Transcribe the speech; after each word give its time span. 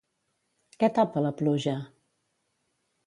Què 0.83 0.89
tapa 0.95 1.23
la 1.27 1.33
pluja? 1.43 1.77